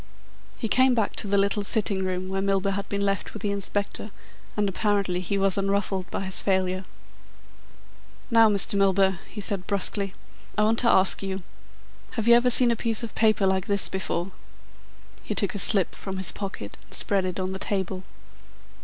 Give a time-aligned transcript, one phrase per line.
[0.57, 3.51] He came back to the little sitting room where Milburgh had been left with the
[3.51, 4.09] Inspector
[4.57, 6.85] and apparently he was unruffled by his failure.
[8.31, 8.73] "Now, Mr.
[8.73, 10.15] Milburgh," he said brusquely,
[10.57, 11.43] "I want to ask you:
[12.13, 14.31] Have you ever seen a piece of paper like this before?"
[15.21, 18.01] He took a slip from his pocket and spread it on the table.